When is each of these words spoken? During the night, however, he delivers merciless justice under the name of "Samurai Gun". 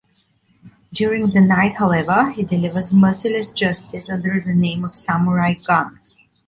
During 0.91 1.29
the 1.29 1.41
night, 1.41 1.75
however, 1.75 2.31
he 2.31 2.41
delivers 2.43 2.91
merciless 2.91 3.51
justice 3.51 4.09
under 4.09 4.41
the 4.43 4.51
name 4.53 4.83
of 4.83 4.95
"Samurai 4.95 5.53
Gun". 5.53 5.99